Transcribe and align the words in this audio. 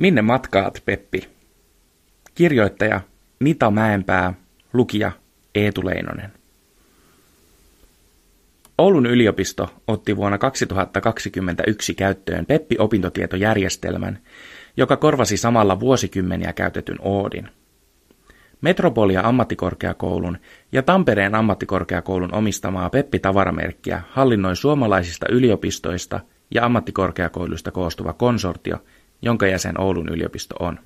Minne 0.00 0.22
matkaat, 0.22 0.82
Peppi? 0.84 1.28
Kirjoittaja 2.34 3.00
Nita 3.40 3.70
Mäenpää, 3.70 4.34
lukija 4.72 5.12
Eetu 5.54 5.86
Leinonen. 5.86 6.32
Oulun 8.78 9.06
yliopisto 9.06 9.74
otti 9.86 10.16
vuonna 10.16 10.38
2021 10.38 11.94
käyttöön 11.94 12.46
Peppi-opintotietojärjestelmän, 12.46 14.18
joka 14.76 14.96
korvasi 14.96 15.36
samalla 15.36 15.80
vuosikymmeniä 15.80 16.52
käytetyn 16.52 16.98
Oodin. 17.00 17.48
Metropolia 18.60 19.20
ammattikorkeakoulun 19.20 20.38
ja 20.72 20.82
Tampereen 20.82 21.34
ammattikorkeakoulun 21.34 22.34
omistamaa 22.34 22.90
Peppi-tavaramerkkiä 22.90 24.02
hallinnoi 24.10 24.56
suomalaisista 24.56 25.26
yliopistoista 25.30 26.20
ja 26.54 26.64
ammattikorkeakouluista 26.64 27.70
koostuva 27.70 28.12
konsortio, 28.12 28.76
jonka 29.22 29.46
jäsen 29.46 29.80
Oulun 29.80 30.08
yliopisto 30.08 30.54
on. 30.60 30.78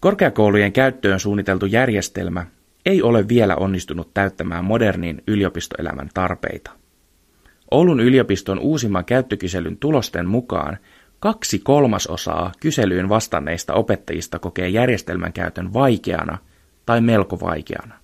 Korkeakoulujen 0.00 0.72
käyttöön 0.72 1.20
suunniteltu 1.20 1.66
järjestelmä 1.66 2.46
ei 2.86 3.02
ole 3.02 3.28
vielä 3.28 3.56
onnistunut 3.56 4.14
täyttämään 4.14 4.64
modernin 4.64 5.22
yliopistoelämän 5.26 6.08
tarpeita. 6.14 6.70
Oulun 7.70 8.00
yliopiston 8.00 8.58
uusimman 8.58 9.04
käyttökyselyn 9.04 9.76
tulosten 9.76 10.28
mukaan 10.28 10.78
kaksi 11.20 11.58
kolmasosaa 11.58 12.52
kyselyyn 12.60 13.08
vastanneista 13.08 13.74
opettajista 13.74 14.38
kokee 14.38 14.68
järjestelmän 14.68 15.32
käytön 15.32 15.72
vaikeana 15.72 16.38
tai 16.86 17.00
melko 17.00 17.40
vaikeana. 17.40 17.94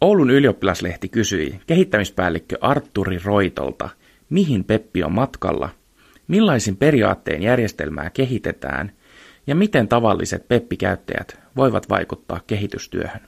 Oulun 0.00 0.30
ylioppilaslehti 0.30 1.08
kysyi 1.08 1.60
kehittämispäällikkö 1.66 2.56
Arturi 2.60 3.18
Roitolta, 3.24 3.88
mihin 4.32 4.64
Peppi 4.64 5.02
on 5.02 5.12
matkalla, 5.12 5.68
millaisin 6.28 6.76
periaatteen 6.76 7.42
järjestelmää 7.42 8.10
kehitetään 8.10 8.92
ja 9.46 9.54
miten 9.54 9.88
tavalliset 9.88 10.48
Peppi-käyttäjät 10.48 11.40
voivat 11.56 11.88
vaikuttaa 11.88 12.40
kehitystyöhön. 12.46 13.20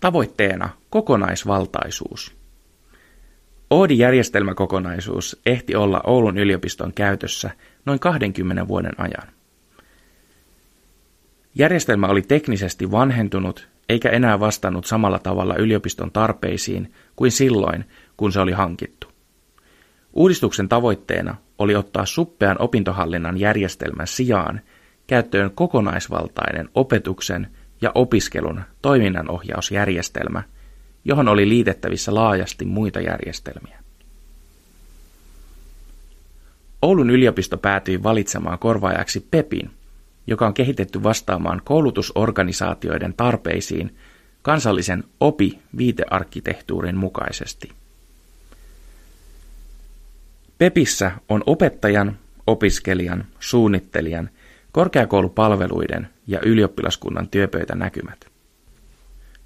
Tavoitteena 0.00 0.68
kokonaisvaltaisuus. 0.90 2.36
Oodi-järjestelmäkokonaisuus 3.70 5.40
ehti 5.46 5.76
olla 5.76 6.00
Oulun 6.06 6.38
yliopiston 6.38 6.92
käytössä 6.92 7.50
noin 7.86 8.00
20 8.00 8.68
vuoden 8.68 9.00
ajan. 9.00 9.32
Järjestelmä 11.54 12.06
oli 12.06 12.22
teknisesti 12.22 12.90
vanhentunut 12.90 13.68
eikä 13.90 14.10
enää 14.10 14.40
vastannut 14.40 14.86
samalla 14.86 15.18
tavalla 15.18 15.54
yliopiston 15.56 16.10
tarpeisiin 16.12 16.92
kuin 17.16 17.30
silloin, 17.30 17.84
kun 18.20 18.32
se 18.32 18.40
oli 18.40 18.52
hankittu. 18.52 19.06
Uudistuksen 20.12 20.68
tavoitteena 20.68 21.36
oli 21.58 21.74
ottaa 21.74 22.06
suppean 22.06 22.56
opintohallinnan 22.58 23.38
järjestelmän 23.38 24.06
sijaan 24.06 24.60
käyttöön 25.06 25.50
kokonaisvaltainen 25.50 26.68
opetuksen 26.74 27.48
ja 27.80 27.92
opiskelun 27.94 28.60
toiminnanohjausjärjestelmä, 28.82 30.42
johon 31.04 31.28
oli 31.28 31.48
liitettävissä 31.48 32.14
laajasti 32.14 32.64
muita 32.64 33.00
järjestelmiä. 33.00 33.78
Oulun 36.82 37.10
yliopisto 37.10 37.58
päätyi 37.58 38.02
valitsemaan 38.02 38.58
korvaajaksi 38.58 39.26
PEPin, 39.30 39.70
joka 40.26 40.46
on 40.46 40.54
kehitetty 40.54 41.02
vastaamaan 41.02 41.62
koulutusorganisaatioiden 41.64 43.14
tarpeisiin 43.16 43.96
kansallisen 44.42 45.04
OPI-viitearkkitehtuurin 45.20 46.96
mukaisesti. 46.96 47.79
PEPissä 50.60 51.12
on 51.28 51.42
opettajan, 51.46 52.18
opiskelijan, 52.46 53.24
suunnittelijan, 53.38 54.30
korkeakoulupalveluiden 54.72 56.08
ja 56.26 56.40
ylioppilaskunnan 56.44 57.28
työpöytänäkymät. 57.28 58.26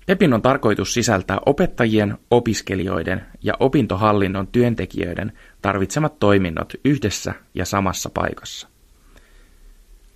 PEPin 0.06 0.34
on 0.34 0.42
tarkoitus 0.42 0.94
sisältää 0.94 1.38
opettajien, 1.46 2.18
opiskelijoiden 2.30 3.22
ja 3.42 3.54
opintohallinnon 3.60 4.46
työntekijöiden 4.46 5.32
tarvitsemat 5.62 6.18
toiminnot 6.18 6.72
yhdessä 6.84 7.34
ja 7.54 7.64
samassa 7.64 8.10
paikassa. 8.14 8.68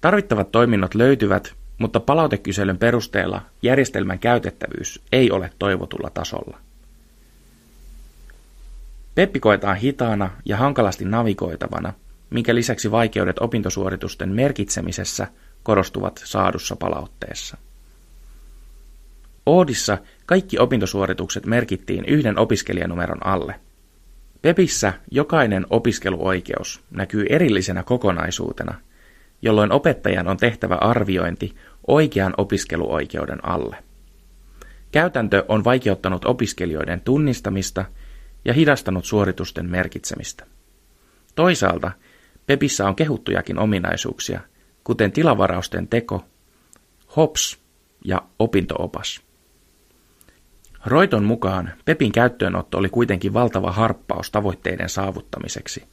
Tarvittavat 0.01 0.53
toiminnot 0.53 0.95
löytyvät, 0.95 1.55
mutta 1.79 2.01
palautekyselyn 2.01 2.79
perusteella 2.79 3.43
järjestelmän 3.63 4.19
käytettävyys 4.19 5.03
ei 5.13 5.31
ole 5.31 5.51
toivotulla 5.59 6.11
tasolla. 6.11 6.68
Peppi 9.19 9.41
koetaan 9.41 9.77
hitaana 9.77 10.31
ja 10.45 10.57
hankalasti 10.57 11.05
navigoitavana, 11.05 11.93
minkä 12.31 12.55
lisäksi 12.55 12.91
vaikeudet 12.91 13.39
opintosuoritusten 13.39 14.29
merkitsemisessä 14.29 15.27
korostuvat 15.63 16.23
saadussa 16.25 16.77
palautteessa. 16.77 17.57
Oodissa 19.47 19.99
kaikki 20.27 20.59
opintosuoritukset 20.59 21.47
merkittiin 21.47 22.05
yhden 22.05 22.39
opiskelijanumeron 22.39 23.27
alle. 23.27 23.55
Pepissä 24.43 24.93
jokainen 25.11 25.67
opiskeluoikeus 25.71 26.81
näkyy 26.91 27.27
erillisenä 27.29 27.83
kokonaisuutena, 27.83 28.75
jolloin 29.43 29.73
opettajan 29.73 30.29
on 30.29 30.37
tehtävä 30.37 30.75
arviointi 30.75 31.57
oikean 31.87 32.35
opiskeluoikeuden 32.37 33.49
alle. 33.49 33.77
Käytäntö 34.93 35.45
on 35.49 35.65
vaikeuttanut 35.65 36.25
opiskelijoiden 36.25 37.01
tunnistamista 37.01 37.85
ja 38.45 38.53
hidastanut 38.53 39.05
suoritusten 39.05 39.71
merkitsemistä. 39.71 40.47
Toisaalta 41.35 41.91
Pepissä 42.47 42.87
on 42.87 42.97
kehuttujakin 42.97 43.59
ominaisuuksia, 43.59 44.41
kuten 44.85 45.13
tilavarausten 45.13 45.89
teko, 45.89 46.25
HOPS 47.17 47.59
ja 48.05 48.23
opintoopas. 48.39 49.21
Roiton 50.87 51.25
mukaan 51.25 51.73
Pepin 51.85 52.13
käyttöönotto 52.13 52.79
oli 52.79 52.89
kuitenkin 52.89 53.35
valtava 53.35 53.73
harppaus 53.73 54.31
tavoitteiden 54.31 54.89
saavuttamiseksi. 54.89 55.85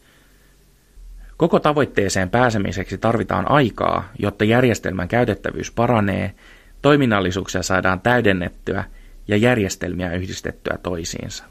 Koko 1.37 1.59
tavoitteeseen 1.59 2.29
pääsemiseksi 2.29 2.97
tarvitaan 2.97 3.51
aikaa, 3.51 4.09
jotta 4.19 4.45
järjestelmän 4.45 5.07
käytettävyys 5.07 5.71
paranee, 5.71 6.35
toiminnallisuuksia 6.81 7.63
saadaan 7.63 8.01
täydennettyä 8.01 8.83
ja 9.27 9.37
järjestelmiä 9.37 10.13
yhdistettyä 10.13 10.77
toisiinsa. 10.83 11.43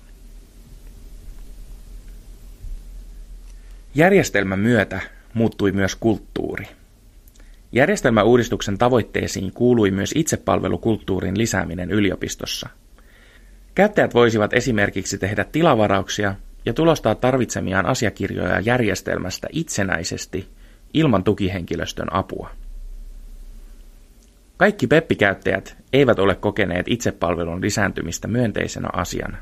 Järjestelmän 3.94 4.58
myötä 4.58 5.00
muuttui 5.34 5.72
myös 5.72 5.96
kulttuuri. 5.96 6.64
Järjestelmäuudistuksen 7.72 8.78
tavoitteisiin 8.78 9.52
kuului 9.52 9.90
myös 9.90 10.12
itsepalvelukulttuurin 10.14 11.38
lisääminen 11.38 11.90
yliopistossa. 11.90 12.68
Käyttäjät 13.74 14.14
voisivat 14.14 14.52
esimerkiksi 14.52 15.18
tehdä 15.18 15.44
tilavarauksia 15.44 16.34
ja 16.66 16.72
tulostaa 16.74 17.14
tarvitsemiaan 17.14 17.86
asiakirjoja 17.86 18.60
järjestelmästä 18.60 19.48
itsenäisesti 19.52 20.48
ilman 20.94 21.24
tukihenkilöstön 21.24 22.14
apua. 22.14 22.50
Kaikki 24.56 24.86
PEPPI-käyttäjät 24.86 25.76
eivät 25.92 26.18
ole 26.18 26.34
kokeneet 26.34 26.86
itsepalvelun 26.88 27.60
lisääntymistä 27.60 28.28
myönteisenä 28.28 28.88
asiana. 28.92 29.38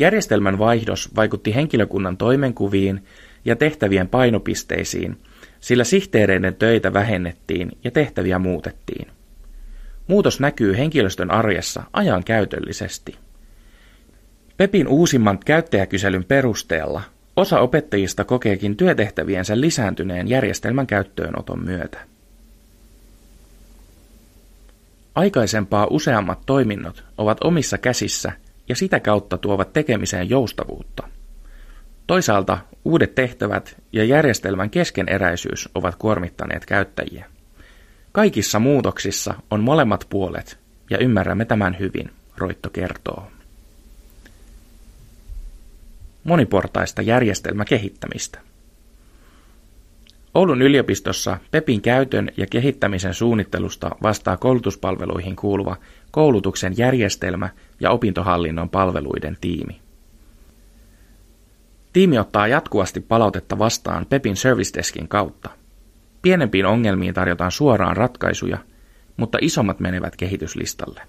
Järjestelmän 0.00 0.58
vaihdos 0.58 1.16
vaikutti 1.16 1.54
henkilökunnan 1.54 2.16
toimenkuviin 2.16 3.04
ja 3.44 3.56
tehtävien 3.56 4.08
painopisteisiin, 4.08 5.18
sillä 5.60 5.84
sihteereiden 5.84 6.54
töitä 6.54 6.92
vähennettiin 6.92 7.70
ja 7.84 7.90
tehtäviä 7.90 8.38
muutettiin. 8.38 9.08
Muutos 10.06 10.40
näkyy 10.40 10.76
henkilöstön 10.76 11.30
arjessa 11.30 11.82
ajankäytöllisesti. 11.92 13.16
Pepin 14.56 14.88
uusimman 14.88 15.38
käyttäjäkyselyn 15.38 16.24
perusteella 16.24 17.02
osa 17.36 17.60
opettajista 17.60 18.24
kokeekin 18.24 18.76
työtehtäviensä 18.76 19.60
lisääntyneen 19.60 20.28
järjestelmän 20.28 20.86
käyttöönoton 20.86 21.64
myötä. 21.64 21.98
Aikaisempaa 25.14 25.86
useammat 25.90 26.38
toiminnot 26.46 27.04
ovat 27.18 27.38
omissa 27.44 27.78
käsissä 27.78 28.32
ja 28.70 28.76
sitä 28.76 29.00
kautta 29.00 29.38
tuovat 29.38 29.72
tekemiseen 29.72 30.30
joustavuutta. 30.30 31.08
Toisaalta 32.06 32.58
uudet 32.84 33.14
tehtävät 33.14 33.76
ja 33.92 34.04
järjestelmän 34.04 34.70
keskeneräisyys 34.70 35.68
ovat 35.74 35.94
kuormittaneet 35.96 36.66
käyttäjiä. 36.66 37.26
Kaikissa 38.12 38.58
muutoksissa 38.58 39.34
on 39.50 39.60
molemmat 39.60 40.06
puolet 40.10 40.58
ja 40.90 40.98
ymmärrämme 40.98 41.44
tämän 41.44 41.78
hyvin, 41.78 42.10
Roitto 42.36 42.70
kertoo. 42.70 43.30
Moniportaista 46.24 47.02
järjestelmäkehittämistä. 47.02 48.49
Oulun 50.34 50.62
yliopistossa 50.62 51.38
PEPin 51.50 51.82
käytön 51.82 52.30
ja 52.36 52.46
kehittämisen 52.46 53.14
suunnittelusta 53.14 53.90
vastaa 54.02 54.36
koulutuspalveluihin 54.36 55.36
kuuluva 55.36 55.76
koulutuksen 56.10 56.74
järjestelmä 56.76 57.48
ja 57.80 57.90
opintohallinnon 57.90 58.70
palveluiden 58.70 59.36
tiimi. 59.40 59.80
Tiimi 61.92 62.18
ottaa 62.18 62.48
jatkuvasti 62.48 63.00
palautetta 63.00 63.58
vastaan 63.58 64.06
Pepin 64.06 64.36
Service 64.36 64.78
Deskin 64.78 65.08
kautta. 65.08 65.50
Pienempiin 66.22 66.66
ongelmiin 66.66 67.14
tarjotaan 67.14 67.50
suoraan 67.50 67.96
ratkaisuja, 67.96 68.58
mutta 69.16 69.38
isommat 69.40 69.80
menevät 69.80 70.16
kehityslistalle. 70.16 71.02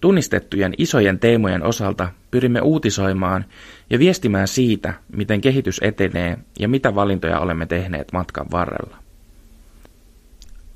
Tunnistettujen 0.00 0.74
isojen 0.78 1.18
teemojen 1.18 1.62
osalta 1.62 2.08
pyrimme 2.30 2.60
uutisoimaan 2.60 3.44
ja 3.90 3.98
viestimään 3.98 4.48
siitä, 4.48 4.94
miten 5.16 5.40
kehitys 5.40 5.80
etenee 5.82 6.38
ja 6.58 6.68
mitä 6.68 6.94
valintoja 6.94 7.40
olemme 7.40 7.66
tehneet 7.66 8.12
matkan 8.12 8.46
varrella. 8.50 8.96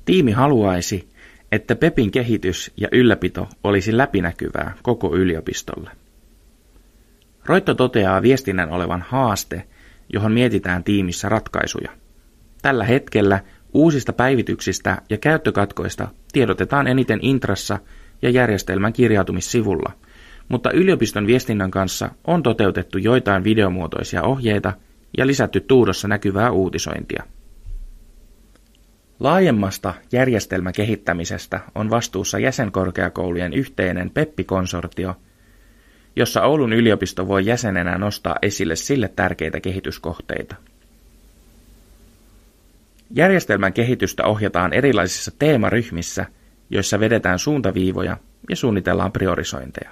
Tiimi 0.05 0.31
haluaisi, 0.31 1.09
että 1.51 1.75
PEPin 1.75 2.11
kehitys 2.11 2.71
ja 2.77 2.87
ylläpito 2.91 3.47
olisi 3.63 3.97
läpinäkyvää 3.97 4.73
koko 4.83 5.15
yliopistolle. 5.15 5.89
Roitto 7.45 7.73
toteaa 7.73 8.21
viestinnän 8.21 8.69
olevan 8.69 9.01
haaste, 9.01 9.63
johon 10.13 10.31
mietitään 10.31 10.83
tiimissä 10.83 11.29
ratkaisuja. 11.29 11.91
Tällä 12.61 12.83
hetkellä 12.83 13.39
uusista 13.73 14.13
päivityksistä 14.13 15.01
ja 15.09 15.17
käyttökatkoista 15.17 16.07
tiedotetaan 16.33 16.87
eniten 16.87 17.19
Intrassa 17.21 17.79
ja 18.25 18.31
järjestelmän 18.31 18.93
kirjautumissivulla, 18.93 19.91
mutta 20.49 20.71
yliopiston 20.71 21.27
viestinnän 21.27 21.71
kanssa 21.71 22.09
on 22.27 22.43
toteutettu 22.43 22.97
joitain 22.97 23.43
videomuotoisia 23.43 24.23
ohjeita 24.23 24.73
ja 25.17 25.27
lisätty 25.27 25.59
tuudossa 25.59 26.07
näkyvää 26.07 26.51
uutisointia. 26.51 27.23
Laajemmasta 29.19 29.93
järjestelmäkehittämisestä 30.11 31.59
on 31.75 31.89
vastuussa 31.89 32.39
jäsenkorkeakoulujen 32.39 33.53
yhteinen 33.53 34.09
PEPPI-konsortio, 34.09 35.15
jossa 36.15 36.43
Oulun 36.43 36.73
yliopisto 36.73 37.27
voi 37.27 37.45
jäsenenä 37.45 37.97
nostaa 37.97 38.35
esille 38.41 38.75
sille 38.75 39.07
tärkeitä 39.07 39.59
kehityskohteita. 39.59 40.55
Järjestelmän 43.11 43.73
kehitystä 43.73 44.25
ohjataan 44.25 44.73
erilaisissa 44.73 45.31
teemaryhmissä, 45.39 46.25
joissa 46.69 46.99
vedetään 46.99 47.39
suuntaviivoja 47.39 48.17
ja 48.49 48.55
suunnitellaan 48.55 49.11
priorisointeja. 49.11 49.91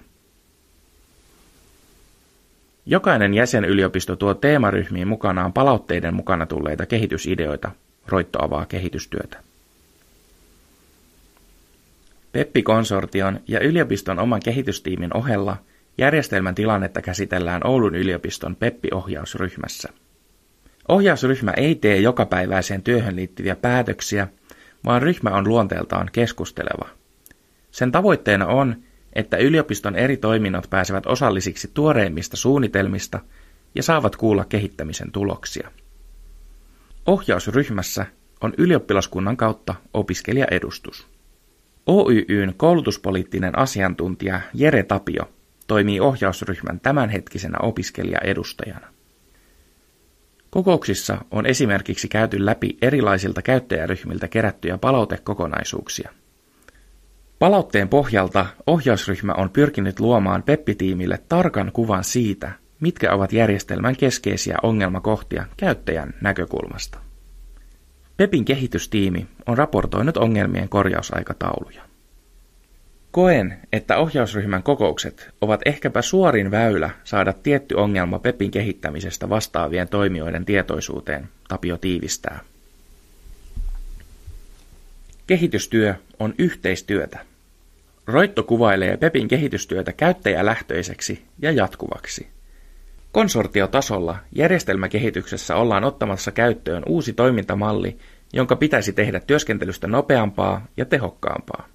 Jokainen 2.85 3.33
jäsenyliopisto 3.33 4.15
tuo 4.15 4.33
teemaryhmiin 4.33 5.07
mukanaan 5.07 5.53
palautteiden 5.53 6.13
mukana 6.13 6.45
tulleita 6.45 6.85
kehitysideoita, 6.85 7.71
Roitto 8.07 8.45
avaa 8.45 8.65
kehitystyötä. 8.65 9.39
Peppi-konsortion 12.31 13.39
ja 13.47 13.59
yliopiston 13.59 14.19
oman 14.19 14.39
kehitystiimin 14.45 15.17
ohella 15.17 15.57
järjestelmän 15.97 16.55
tilannetta 16.55 17.01
käsitellään 17.01 17.67
Oulun 17.67 17.95
yliopiston 17.95 18.55
Peppi-ohjausryhmässä. 18.55 19.89
Ohjausryhmä 20.87 21.51
ei 21.57 21.75
tee 21.75 21.97
jokapäiväiseen 21.97 22.81
työhön 22.81 23.15
liittyviä 23.15 23.55
päätöksiä, 23.55 24.27
vaan 24.85 25.01
ryhmä 25.01 25.29
on 25.29 25.47
luonteeltaan 25.47 26.09
keskusteleva. 26.11 26.89
Sen 27.71 27.91
tavoitteena 27.91 28.47
on, 28.47 28.75
että 29.13 29.37
yliopiston 29.37 29.95
eri 29.95 30.17
toiminnot 30.17 30.69
pääsevät 30.69 31.05
osallisiksi 31.05 31.71
tuoreimmista 31.73 32.37
suunnitelmista 32.37 33.19
ja 33.75 33.83
saavat 33.83 34.15
kuulla 34.15 34.45
kehittämisen 34.45 35.11
tuloksia. 35.11 35.71
Ohjausryhmässä 37.05 38.05
on 38.41 38.53
ylioppilaskunnan 38.57 39.37
kautta 39.37 39.75
opiskelijaedustus. 39.93 41.07
OYYn 41.85 42.53
koulutuspoliittinen 42.57 43.57
asiantuntija 43.57 44.41
Jere 44.53 44.83
Tapio 44.83 45.29
toimii 45.67 45.99
ohjausryhmän 45.99 46.79
tämänhetkisenä 46.79 47.57
opiskelijaedustajana. 47.61 48.92
Kokouksissa 50.53 51.25
on 51.31 51.45
esimerkiksi 51.45 52.07
käyty 52.07 52.45
läpi 52.45 52.77
erilaisilta 52.81 53.41
käyttäjäryhmiltä 53.41 54.27
kerättyjä 54.27 54.77
palautekokonaisuuksia. 54.77 56.11
Palautteen 57.39 57.89
pohjalta 57.89 58.45
ohjausryhmä 58.67 59.33
on 59.33 59.49
pyrkinyt 59.49 59.99
luomaan 59.99 60.43
Peppi-tiimille 60.43 61.19
tarkan 61.29 61.71
kuvan 61.71 62.03
siitä, 62.03 62.51
mitkä 62.79 63.13
ovat 63.13 63.33
järjestelmän 63.33 63.95
keskeisiä 63.95 64.57
ongelmakohtia 64.63 65.45
käyttäjän 65.57 66.13
näkökulmasta. 66.21 66.99
Pepin 68.17 68.45
kehitystiimi 68.45 69.27
on 69.45 69.57
raportoinut 69.57 70.17
ongelmien 70.17 70.69
korjausaikatauluja. 70.69 71.83
Koen, 73.13 73.57
että 73.73 73.97
ohjausryhmän 73.97 74.63
kokoukset 74.63 75.29
ovat 75.41 75.61
ehkäpä 75.65 76.01
suorin 76.01 76.51
väylä 76.51 76.89
saada 77.03 77.33
tietty 77.33 77.75
ongelma 77.75 78.19
Pepin 78.19 78.51
kehittämisestä 78.51 79.29
vastaavien 79.29 79.87
toimijoiden 79.87 80.45
tietoisuuteen, 80.45 81.29
Tapio 81.47 81.77
tiivistää. 81.77 82.39
Kehitystyö 85.27 85.95
on 86.19 86.33
yhteistyötä. 86.37 87.19
Roitto 88.07 88.43
kuvailee 88.43 88.97
Pepin 88.97 89.27
kehitystyötä 89.27 89.93
käyttäjälähtöiseksi 89.93 91.21
ja 91.39 91.51
jatkuvaksi. 91.51 92.27
Konsortiotasolla 93.11 94.17
järjestelmäkehityksessä 94.35 95.55
ollaan 95.55 95.83
ottamassa 95.83 96.31
käyttöön 96.31 96.83
uusi 96.87 97.13
toimintamalli, 97.13 97.97
jonka 98.33 98.55
pitäisi 98.55 98.93
tehdä 98.93 99.19
työskentelystä 99.19 99.87
nopeampaa 99.87 100.65
ja 100.77 100.85
tehokkaampaa. 100.85 101.73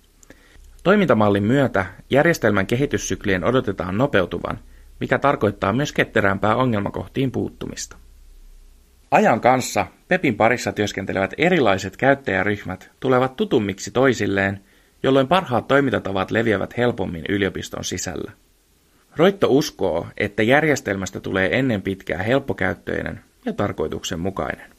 Toimintamallin 0.88 1.44
myötä 1.44 1.86
järjestelmän 2.10 2.66
kehityssyklien 2.66 3.44
odotetaan 3.44 3.98
nopeutuvan, 3.98 4.58
mikä 5.00 5.18
tarkoittaa 5.18 5.72
myös 5.72 5.92
ketterämpää 5.92 6.56
ongelmakohtiin 6.56 7.30
puuttumista. 7.30 7.96
Ajan 9.10 9.40
kanssa 9.40 9.86
Pepin 10.08 10.36
parissa 10.36 10.72
työskentelevät 10.72 11.34
erilaiset 11.38 11.96
käyttäjäryhmät 11.96 12.90
tulevat 13.00 13.36
tutummiksi 13.36 13.90
toisilleen, 13.90 14.60
jolloin 15.02 15.28
parhaat 15.28 15.68
toimintatavat 15.68 16.30
leviävät 16.30 16.76
helpommin 16.76 17.24
yliopiston 17.28 17.84
sisällä. 17.84 18.32
Roitto 19.16 19.46
uskoo, 19.50 20.06
että 20.16 20.42
järjestelmästä 20.42 21.20
tulee 21.20 21.58
ennen 21.58 21.82
pitkää 21.82 22.22
helppokäyttöinen 22.22 23.20
ja 23.44 23.52
tarkoituksenmukainen. 23.52 24.77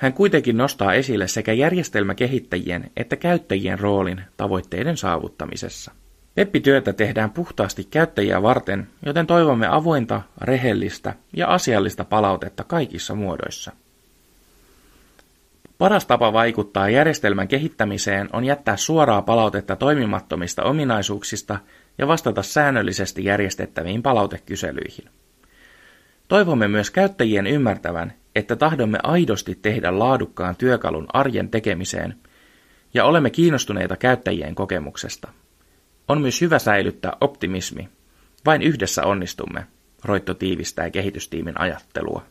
Hän 0.00 0.12
kuitenkin 0.12 0.56
nostaa 0.56 0.94
esille 0.94 1.28
sekä 1.28 1.52
järjestelmäkehittäjien 1.52 2.90
että 2.96 3.16
käyttäjien 3.16 3.78
roolin 3.78 4.22
tavoitteiden 4.36 4.96
saavuttamisessa. 4.96 5.92
Peppi-työtä 6.34 6.92
tehdään 6.92 7.30
puhtaasti 7.30 7.84
käyttäjiä 7.84 8.42
varten, 8.42 8.88
joten 9.06 9.26
toivomme 9.26 9.66
avointa, 9.66 10.22
rehellistä 10.40 11.14
ja 11.36 11.46
asiallista 11.46 12.04
palautetta 12.04 12.64
kaikissa 12.64 13.14
muodoissa. 13.14 13.72
Paras 15.78 16.06
tapa 16.06 16.32
vaikuttaa 16.32 16.90
järjestelmän 16.90 17.48
kehittämiseen 17.48 18.28
on 18.32 18.44
jättää 18.44 18.76
suoraa 18.76 19.22
palautetta 19.22 19.76
toimimattomista 19.76 20.62
ominaisuuksista 20.62 21.58
ja 21.98 22.08
vastata 22.08 22.42
säännöllisesti 22.42 23.24
järjestettäviin 23.24 24.02
palautekyselyihin. 24.02 25.08
Toivomme 26.28 26.68
myös 26.68 26.90
käyttäjien 26.90 27.46
ymmärtävän, 27.46 28.12
että 28.34 28.56
tahdomme 28.56 28.98
aidosti 29.02 29.58
tehdä 29.62 29.98
laadukkaan 29.98 30.56
työkalun 30.56 31.06
arjen 31.12 31.48
tekemiseen 31.48 32.14
ja 32.94 33.04
olemme 33.04 33.30
kiinnostuneita 33.30 33.96
käyttäjien 33.96 34.54
kokemuksesta. 34.54 35.28
On 36.08 36.20
myös 36.20 36.40
hyvä 36.40 36.58
säilyttää 36.58 37.12
optimismi. 37.20 37.88
Vain 38.46 38.62
yhdessä 38.62 39.02
onnistumme, 39.04 39.66
Roitto 40.04 40.34
tiivistää 40.34 40.90
kehitystiimin 40.90 41.60
ajattelua. 41.60 42.22